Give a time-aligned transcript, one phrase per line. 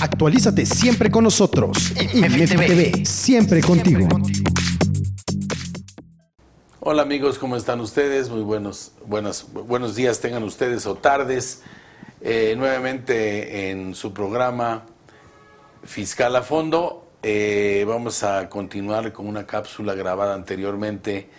[0.00, 1.92] Actualízate siempre con nosotros.
[1.94, 4.06] TV, siempre contigo.
[6.80, 8.28] Hola amigos, ¿cómo están ustedes?
[8.28, 11.62] Muy buenos, buenos, buenos días tengan ustedes o tardes.
[12.20, 14.84] Eh, nuevamente en su programa
[15.82, 17.06] Fiscal a Fondo.
[17.22, 21.30] Eh, vamos a continuar con una cápsula grabada anteriormente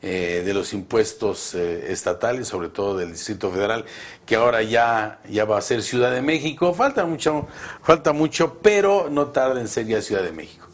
[0.00, 3.84] eh, de los impuestos estatales, sobre todo del Distrito Federal,
[4.26, 6.72] que ahora ya, ya va a ser Ciudad de México.
[6.74, 7.48] Falta mucho,
[7.82, 10.66] falta mucho, pero no tarda en ser ya Ciudad de México.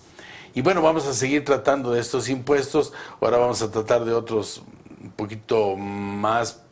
[0.54, 2.92] Y bueno, vamos a seguir tratando de estos impuestos.
[3.20, 4.62] Ahora vamos a tratar de otros
[5.02, 6.62] un poquito más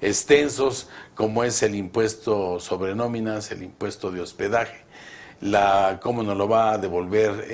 [0.00, 4.84] extensos, como es el impuesto sobre nóminas, el impuesto de hospedaje,
[5.40, 7.46] la cómo nos lo va a devolver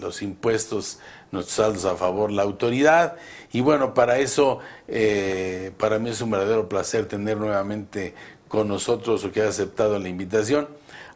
[0.00, 0.98] los impuestos,
[1.32, 3.16] nuestros saldos a favor la autoridad.
[3.52, 8.14] Y bueno, para eso, eh, para mí es un verdadero placer tener nuevamente
[8.48, 10.68] con nosotros o que ha aceptado la invitación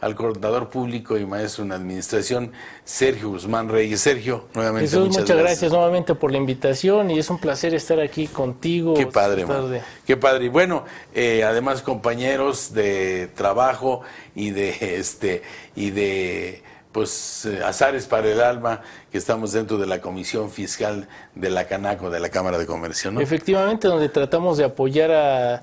[0.02, 2.52] al coordinador público y maestro en administración,
[2.84, 4.00] Sergio Guzmán Reyes.
[4.00, 4.90] Sergio, nuevamente.
[4.90, 5.70] Jesús, muchas, gracias.
[5.70, 8.94] nuevamente por la invitación y es un placer estar aquí contigo.
[8.94, 9.80] Qué padre, man.
[10.04, 10.46] qué padre.
[10.46, 14.00] Y bueno, eh, además compañeros de trabajo
[14.34, 15.42] y de este
[15.76, 21.08] y de pues eh, azares para el alma que estamos dentro de la Comisión Fiscal
[21.34, 23.20] de la Canaco, de la Cámara de Comercio, ¿no?
[23.20, 25.62] Efectivamente, donde tratamos de apoyar a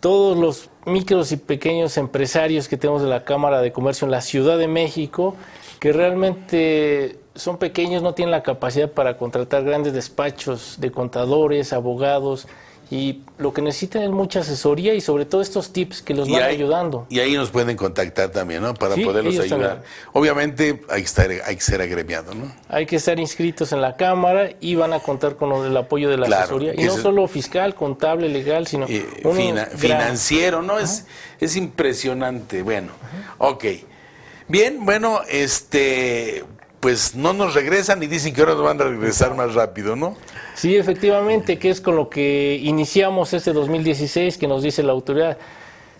[0.00, 4.20] todos los micros y pequeños empresarios que tenemos de la Cámara de Comercio en la
[4.20, 5.36] Ciudad de México,
[5.80, 12.48] que realmente son pequeños, no tienen la capacidad para contratar grandes despachos de contadores, abogados,
[12.90, 16.42] y lo que necesitan es mucha asesoría y sobre todo estos tips que los van
[16.42, 17.06] ayudando.
[17.10, 18.72] Y ahí nos pueden contactar también, ¿no?
[18.72, 19.82] Para poderlos ayudar.
[20.14, 22.50] Obviamente hay que, estar, hay que ser agremiado, ¿no?
[22.68, 26.16] Hay que estar inscritos en la Cámara y van a contar con el apoyo de
[26.16, 26.72] la asesoría.
[26.74, 28.86] Y no solo fiscal, contable, legal, sino
[29.76, 30.78] financiero, ¿no?
[30.78, 31.04] Es,
[31.40, 32.62] es impresionante.
[32.62, 32.92] Bueno,
[33.36, 33.64] ok.
[34.48, 36.42] Bien, bueno, este,
[36.80, 40.16] pues no nos regresan y dicen que ahora nos van a regresar más rápido, ¿no?
[40.58, 45.38] Sí, efectivamente, que es con lo que iniciamos este 2016, que nos dice la autoridad,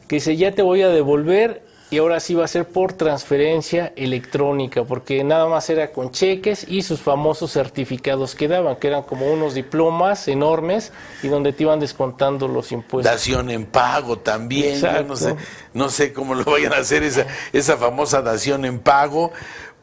[0.08, 3.92] que dice, ya te voy a devolver y ahora sí va a ser por transferencia
[3.94, 9.04] electrónica, porque nada más era con cheques y sus famosos certificados que daban, que eran
[9.04, 10.92] como unos diplomas enormes
[11.22, 13.10] y donde te iban descontando los impuestos.
[13.10, 15.36] Dación en pago también, no sé,
[15.72, 19.32] no sé cómo lo vayan a hacer esa, esa famosa dación en pago,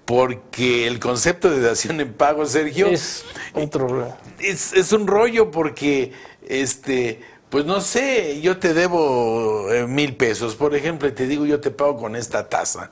[0.05, 6.13] porque el concepto de dación en pago, Sergio, es otro es, es un rollo porque
[6.47, 11.45] este pues no sé, yo te debo eh, mil pesos, por ejemplo, y te digo
[11.45, 12.91] yo te pago con esta tasa.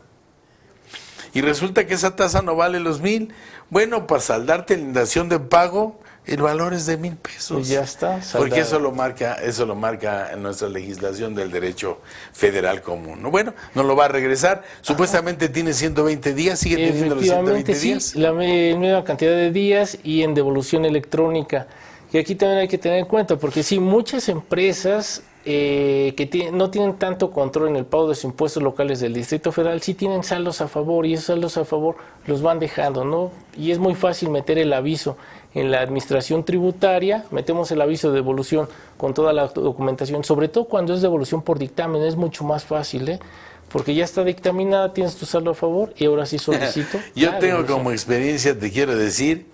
[1.33, 3.33] Y resulta que esa tasa no vale los mil.
[3.69, 7.67] Bueno, para saldarte la dación de pago, el valor es de mil pesos.
[7.67, 8.19] Y ya está.
[8.37, 11.99] Porque eso lo marca, eso lo marca en nuestra legislación del derecho
[12.31, 13.21] federal común.
[13.21, 13.29] ¿no?
[13.29, 14.63] Bueno, no lo va a regresar.
[14.81, 18.15] Supuestamente tiene 120 días, sigue teniendo los 120 sí, días.
[18.15, 21.67] La misma cantidad de días y en devolución electrónica.
[22.13, 26.69] Y aquí también hay que tener en cuenta, porque sí, muchas empresas eh, que no
[26.69, 30.23] tienen tanto control en el pago de sus impuestos locales del Distrito Federal, sí tienen
[30.23, 31.97] saldos a favor y esos saldos a favor
[32.27, 33.31] los van dejando, ¿no?
[33.57, 35.17] Y es muy fácil meter el aviso
[35.53, 40.65] en la administración tributaria, metemos el aviso de devolución con toda la documentación, sobre todo
[40.65, 43.19] cuando es devolución por dictamen, es mucho más fácil, ¿eh?
[43.69, 46.99] Porque ya está dictaminada, tienes tu saldo a favor y ahora sí solicito.
[47.15, 49.47] Yo tengo como experiencia, te quiero decir,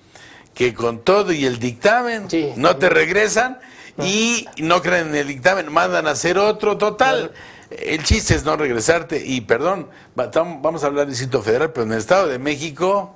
[0.53, 2.27] que con todo y el dictamen
[2.57, 3.59] no te regresan
[3.97, 7.31] y no creen en el dictamen, mandan a hacer otro total.
[7.69, 11.93] El chiste es no regresarte y perdón, vamos a hablar del Distrito Federal, pero en
[11.93, 13.16] el Estado de México,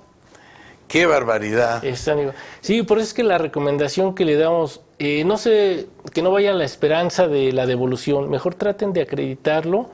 [0.93, 1.83] qué barbaridad.
[2.61, 6.29] Sí, por eso es que la recomendación que le damos, eh, no sé, que no
[6.29, 9.89] vaya a la esperanza de la devolución, mejor traten de acreditarlo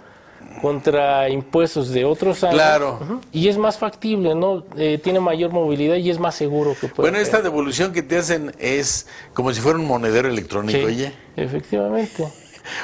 [0.61, 2.55] contra impuestos de otros años.
[2.55, 2.99] Claro.
[3.31, 4.65] Y es más factible, ¿no?
[4.75, 7.09] Eh, tiene mayor movilidad y es más seguro que puede.
[7.09, 11.13] Bueno, esta devolución que te hacen es como si fuera un monedero electrónico, oye.
[11.37, 12.27] Efectivamente.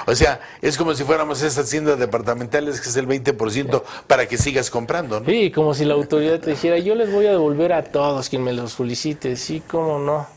[0.05, 4.37] O sea, es como si fuéramos esas tiendas departamentales que es el 20% para que
[4.37, 5.25] sigas comprando, ¿no?
[5.25, 8.43] Sí, como si la autoridad te dijera, yo les voy a devolver a todos quien
[8.43, 10.27] me los solicite, sí, cómo no.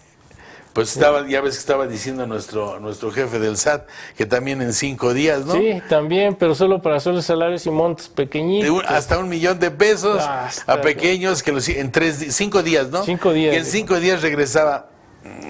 [0.72, 4.72] Pues estaba, ya ves que estaba diciendo nuestro, nuestro jefe del SAT que también en
[4.72, 5.54] cinco días, ¿no?
[5.54, 8.84] Sí, también, pero solo para sueldos salarios y montos pequeñitos.
[8.86, 13.02] hasta un millón de pesos a pequeños que los, en tres, cinco días, ¿no?
[13.02, 13.52] Cinco días.
[13.52, 14.88] Que en cinco días regresaba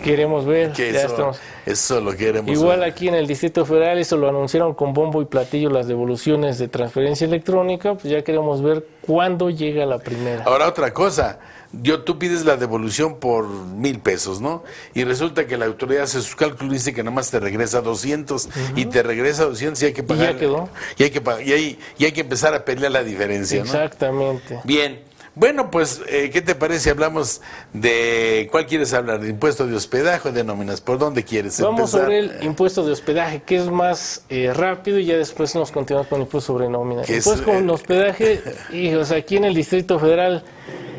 [0.02, 0.72] queremos ver.
[0.72, 1.40] Que ya eso, estamos.
[1.66, 2.88] eso lo queremos Igual ver.
[2.90, 6.68] aquí en el Distrito Federal, eso lo anunciaron con bombo y platillo las devoluciones de
[6.68, 10.44] transferencia electrónica, pues ya queremos ver cuándo llega la primera.
[10.44, 11.38] Ahora otra cosa,
[11.72, 14.64] yo, tú pides la devolución por mil pesos, ¿no?
[14.94, 17.80] Y resulta que la autoridad hace sus cálculos y dice que nada más te regresa
[17.82, 20.36] 200 y te regresa 200 y hay que pagar.
[20.38, 20.68] quedó.
[20.96, 23.64] Y hay que, pagar- y hay, y hay que empezar a pelear la diferencia, ¿no?
[23.64, 24.60] Exactamente.
[24.64, 25.00] Bien.
[25.38, 26.90] Bueno, pues, eh, ¿qué te parece?
[26.90, 27.40] Hablamos
[27.72, 28.48] de...
[28.50, 29.20] ¿Cuál quieres hablar?
[29.20, 30.80] ¿De impuesto de hospedaje o de nóminas?
[30.80, 32.00] ¿Por dónde quieres Vamos empezar?
[32.00, 36.08] sobre el impuesto de hospedaje, que es más eh, rápido y ya después nos continuamos
[36.08, 37.02] con el impuesto sobre nómina.
[37.02, 38.42] Que es, con eh, hospedaje,
[38.72, 40.42] hijos, aquí en el Distrito Federal,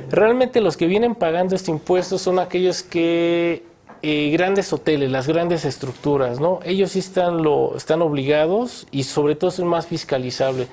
[0.09, 3.63] realmente los que vienen pagando este impuesto son aquellos que
[4.01, 6.62] eh, grandes hoteles, las grandes estructuras, ¿no?
[6.63, 10.69] Ellos sí están, lo, están obligados y sobre todo es más fiscalizable.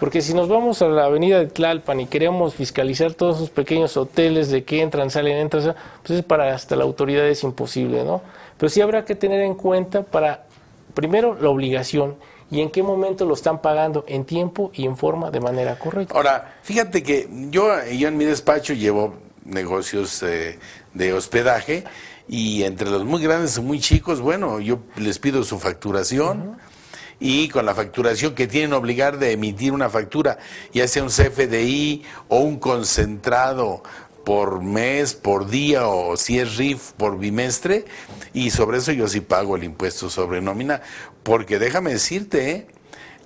[0.00, 3.98] Porque si nos vamos a la avenida de Tlalpan y queremos fiscalizar todos esos pequeños
[3.98, 8.22] hoteles de que entran, salen, entran, pues es para hasta la autoridad es imposible, ¿no?
[8.56, 10.46] Pero sí habrá que tener en cuenta para,
[10.94, 12.16] primero, la obligación
[12.50, 16.14] y en qué momento lo están pagando en tiempo y en forma de manera correcta.
[16.14, 19.14] Ahora, fíjate que yo, yo en mi despacho llevo
[19.44, 20.58] negocios eh,
[20.94, 21.84] de hospedaje
[22.26, 26.56] y entre los muy grandes y muy chicos, bueno, yo les pido su facturación
[27.20, 30.38] y con la facturación que tienen obligar de emitir una factura,
[30.72, 33.82] ya sea un CFDI o un concentrado
[34.24, 37.84] por mes, por día o si es RIF por bimestre
[38.32, 40.82] y sobre eso yo sí pago el impuesto sobre nómina,
[41.22, 42.66] porque déjame decirte, ¿eh?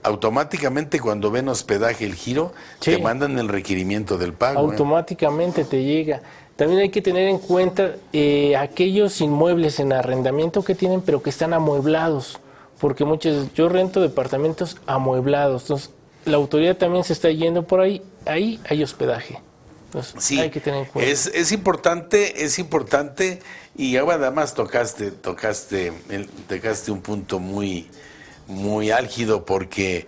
[0.02, 2.93] automáticamente cuando ven hospedaje el giro, Sí.
[2.93, 4.61] te mandan el requerimiento del pago.
[4.61, 4.62] ¿eh?
[4.62, 6.20] automáticamente te llega.
[6.56, 11.31] También hay que tener en cuenta eh, aquellos inmuebles en arrendamiento que tienen, pero que
[11.31, 12.38] están amueblados,
[12.85, 15.91] porque muchos, yo rento departamentos amueblados, entonces
[16.27, 19.41] la autoridad también se está yendo por ahí, ahí hay hospedaje.
[19.87, 21.11] Entonces, Sí, hay que tener en cuenta.
[21.11, 23.41] es, es importante, es importante
[23.75, 25.95] y ahora además tocaste, tocaste,
[26.47, 27.89] tocaste un punto muy,
[28.49, 30.07] muy álgido porque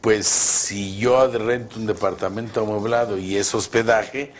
[0.00, 4.32] pues si yo rento un departamento amueblado y es hospedaje,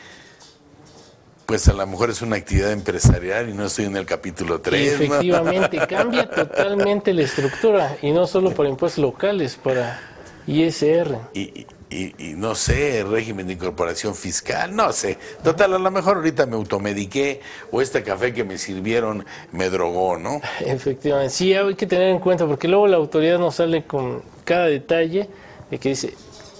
[1.54, 4.94] pues a lo mejor es una actividad empresarial y no estoy en el capítulo 3.
[4.94, 10.00] Efectivamente, cambia totalmente la estructura y no solo para impuestos locales, para
[10.48, 11.16] ISR.
[11.32, 15.16] y, y- y no sé, régimen de incorporación fiscal, no sé.
[15.44, 17.40] Total, a lo mejor ahorita me automediqué
[17.70, 20.40] o este café que me sirvieron me drogó, ¿no?
[20.60, 24.66] Efectivamente, sí hay que tener en cuenta porque luego la autoridad nos sale con cada
[24.66, 25.28] detalle
[25.70, 26.14] de que dice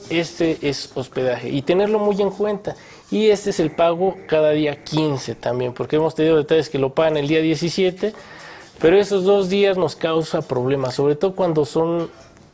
[0.09, 2.77] este es hospedaje y tenerlo muy en cuenta.
[3.15, 6.95] Y este es el pago cada día 15 también, porque hemos tenido detalles que lo
[6.95, 8.13] pagan el día 17,
[8.81, 12.11] pero esos dos días nos causa problemas, sobre todo cuando son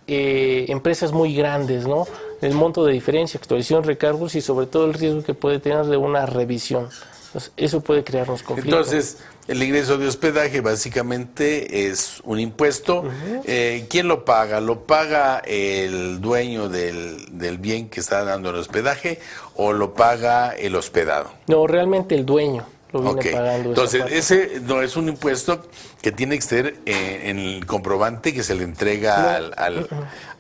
[0.07, 2.07] eh, empresas muy grandes, ¿no?
[2.43, 5.97] El monto de diferencia, actualización, recargos y sobre todo el riesgo que puede tener de
[5.97, 6.91] una revisión.
[7.31, 8.89] Entonces, eso puede crearnos conflictos.
[8.93, 13.05] Entonces, el ingreso de hospedaje básicamente es un impuesto.
[13.45, 14.61] Eh, ¿Quién lo paga?
[14.61, 19.21] ¿Lo paga el dueño del, del bien que está dando el hospedaje
[19.55, 21.31] o lo paga el hospedado?
[21.47, 23.27] No, realmente el dueño lo viene Ok.
[23.31, 23.69] pagando.
[23.69, 25.63] Entonces, ese no es un impuesto
[26.03, 29.89] que tiene que ser eh, en el comprobante que se le entrega al, al,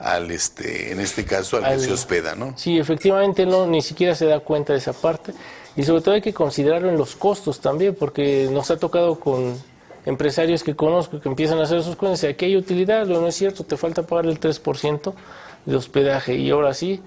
[0.00, 2.54] al, este, en este caso, al, que Al- se hospeda, ¿no?
[2.58, 5.32] Sí, efectivamente no, ni siquiera se da cuenta de esa parte.
[5.76, 9.56] Y sobre todo hay que considerarlo en los costos también, porque nos ha tocado con
[10.06, 13.34] empresarios que conozco que empiezan a hacer sus cuentas y aquí hay utilidad, no es
[13.34, 15.12] cierto, te falta pagar el 3%
[15.66, 16.34] de hospedaje.
[16.36, 17.00] Y ahora sí,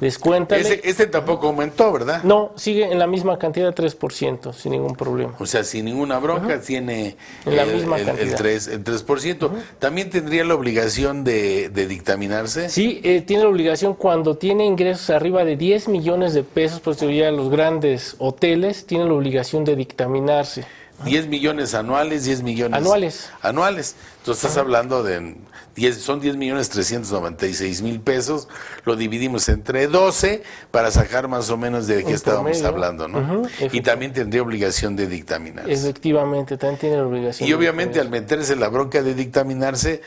[0.00, 0.60] descuéntale.
[0.62, 2.22] Ese, este tampoco aumentó, ¿verdad?
[2.24, 5.34] No, sigue en la misma cantidad, 3%, sin ningún problema.
[5.38, 7.16] O sea, sin ninguna bronca tiene
[7.46, 8.36] En la el, misma el- el cantidad.
[8.36, 9.50] 3, el 3%.
[9.78, 12.68] También tendría la obligación de, de dictaminarse.
[12.68, 16.98] Sí, eh, tiene la obligación cuando tiene ingresos arriba de 10 millones de pesos, pues
[17.00, 20.64] ya los grandes hoteles tienen la obligación de dictaminarse.
[21.04, 23.30] 10 millones anuales, 10 millones Anuales.
[23.40, 23.96] Anuales.
[24.18, 25.34] Entonces estás hablando de
[25.74, 28.48] 10, son 10 millones 396 mil pesos.
[28.84, 32.68] Lo dividimos entre 12 para sacar más o menos de qué estábamos promedio.
[32.68, 33.42] hablando, ¿no?
[33.72, 35.72] Y también tendría obligación de dictaminarse.
[35.72, 37.48] Efectivamente, también tiene la obligación.
[37.48, 40.02] Y de obviamente al meterse la bronca de dictaminarse,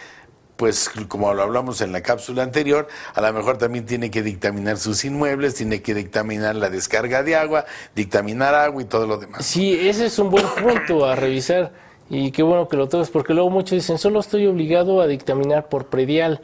[0.56, 4.78] pues como lo hablamos en la cápsula anterior, a lo mejor también tiene que dictaminar
[4.78, 7.66] sus inmuebles, tiene que dictaminar la descarga de agua,
[7.96, 9.46] dictaminar agua y todo lo demás.
[9.46, 11.74] Sí, ese es un buen punto a revisar
[12.10, 15.70] y qué bueno que lo toques, porque luego muchos dicen, solo estoy obligado a dictaminar
[15.70, 16.42] por predial,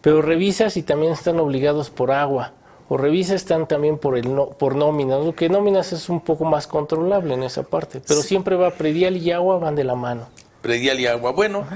[0.00, 2.52] pero revisas y también están obligados por agua,
[2.88, 6.44] o revisas están también por el no, por nóminas, lo que nóminas es un poco
[6.44, 10.28] más controlable en esa parte, pero siempre va predial y agua van de la mano.
[10.60, 11.32] Predial y agua.
[11.32, 11.66] Bueno,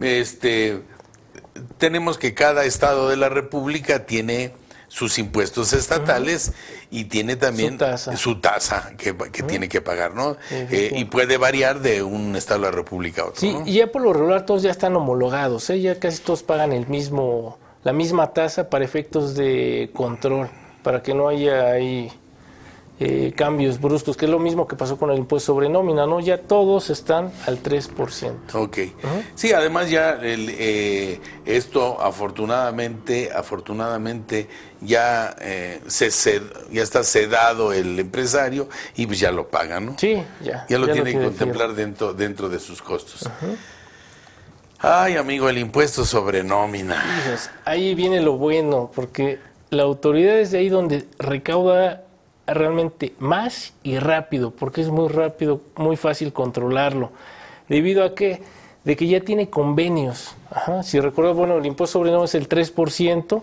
[0.00, 0.82] este
[1.78, 4.52] tenemos que cada estado de la República tiene
[4.88, 6.52] sus impuestos estatales
[6.90, 7.78] y tiene también
[8.16, 8.92] Su tasa.
[8.96, 10.36] que, que tiene que pagar, ¿no?
[10.50, 13.40] Eh, y puede variar de un estado de la República a otro.
[13.40, 13.66] Sí, ¿no?
[13.66, 15.80] y ya por lo regular todos ya están homologados, ¿eh?
[15.80, 20.48] ya casi todos pagan el mismo, la misma tasa para efectos de control,
[20.82, 22.12] para que no haya ahí
[22.98, 26.18] eh, cambios bruscos, que es lo mismo que pasó con el impuesto sobre nómina, ¿no?
[26.20, 28.54] Ya todos están al 3%.
[28.54, 28.78] Ok.
[29.34, 34.48] Sí, además ya el, eh, esto afortunadamente, afortunadamente
[34.80, 36.10] ya eh, se
[36.70, 39.96] ya está sedado el empresario y pues ya lo paga, ¿no?
[39.98, 40.64] Sí, ya.
[40.66, 43.28] Ya lo tiene que contemplar dentro, dentro de sus costos.
[44.78, 47.02] Ay, amigo, el impuesto sobre nómina.
[47.16, 49.38] Dices, Ahí viene lo bueno, porque
[49.68, 52.05] la autoridad es de ahí donde recauda
[52.46, 57.10] realmente más y rápido, porque es muy rápido, muy fácil controlarlo.
[57.68, 58.42] ¿Debido a qué?
[58.84, 60.36] De que ya tiene convenios.
[60.50, 63.42] Ajá, Si recuerdas, bueno, el impuesto sobre es el 3%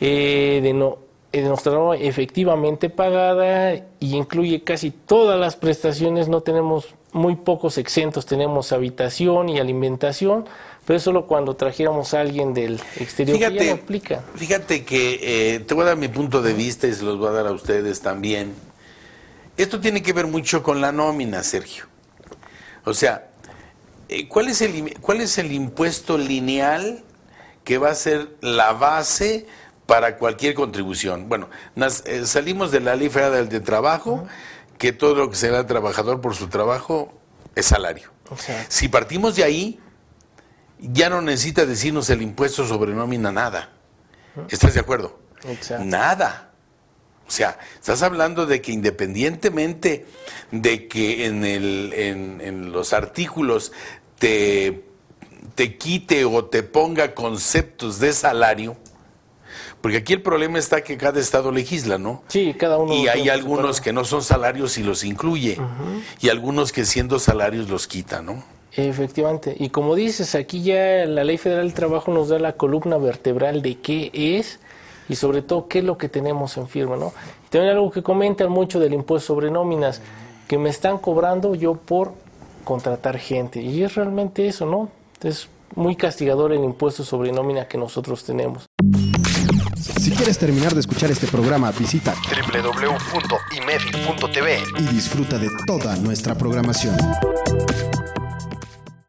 [0.00, 0.98] eh, de, no,
[1.32, 6.28] eh, de nuestra norma efectivamente pagada y incluye casi todas las prestaciones.
[6.28, 10.44] No tenemos muy pocos exentos, tenemos habitación y alimentación,
[10.86, 14.22] pero es solo cuando trajéramos a alguien del exterior que ya no Fíjate, aplica.
[14.34, 17.28] fíjate que eh, te voy a dar mi punto de vista y se los voy
[17.28, 18.54] a dar a ustedes también.
[19.56, 21.84] Esto tiene que ver mucho con la nómina, Sergio.
[22.84, 23.28] O sea,
[24.08, 27.02] eh, ¿cuál es, el, ¿cuál es el impuesto lineal
[27.64, 29.46] que va a ser la base
[29.86, 31.28] para cualquier contribución?
[31.28, 34.26] Bueno, nas- eh, salimos de la ley federal del de trabajo,
[34.78, 37.12] que todo lo que se da al trabajador por su trabajo
[37.54, 38.10] es salario.
[38.68, 39.80] Si partimos de ahí,
[40.78, 43.70] ya no necesita decirnos el impuesto sobre nómina nada.
[44.48, 45.18] ¿Estás de acuerdo?
[45.44, 45.84] Exacto.
[45.84, 46.52] Nada.
[47.26, 50.06] O sea, estás hablando de que independientemente
[50.50, 53.72] de que en, el, en, en los artículos
[54.18, 54.84] te,
[55.54, 58.76] te quite o te ponga conceptos de salario,
[59.80, 62.22] porque aquí el problema está que cada estado legisla, ¿no?
[62.28, 62.94] Sí, cada uno.
[62.94, 65.58] Y hay algunos que no son salarios y los incluye,
[66.20, 68.42] y algunos que siendo salarios los quita, ¿no?
[68.72, 69.56] Efectivamente.
[69.58, 73.60] Y como dices, aquí ya la Ley Federal del Trabajo nos da la columna vertebral
[73.62, 74.60] de qué es
[75.08, 77.12] y sobre todo qué es lo que tenemos en firma, ¿no?
[77.46, 80.00] Y también algo que comentan mucho del impuesto sobre nóminas,
[80.46, 82.12] que me están cobrando yo por
[82.64, 83.60] contratar gente.
[83.62, 84.90] Y es realmente eso, ¿no?
[85.22, 88.66] Es muy castigador el impuesto sobre nómina que nosotros tenemos.
[90.08, 93.42] Si quieres terminar de escuchar este programa, visita www.imedi.tv
[94.78, 96.96] y disfruta de toda nuestra programación.